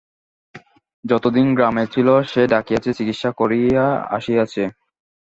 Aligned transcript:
যতদিন 1.05 1.47
গ্রামে 1.55 1.85
ছিল, 1.93 2.07
যে 2.31 2.41
ডাকিয়াছে 2.53 2.91
চিকিৎসা 2.97 3.29
করিয়া 3.39 3.85
আসিয়াছে! 4.09 4.63